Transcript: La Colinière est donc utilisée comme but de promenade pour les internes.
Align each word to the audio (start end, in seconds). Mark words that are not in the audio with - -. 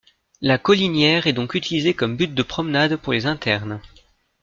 La 0.41 0.57
Colinière 0.57 1.27
est 1.27 1.33
donc 1.33 1.53
utilisée 1.53 1.93
comme 1.93 2.17
but 2.17 2.33
de 2.33 2.41
promenade 2.41 2.95
pour 2.95 3.13
les 3.13 3.27
internes. 3.27 3.79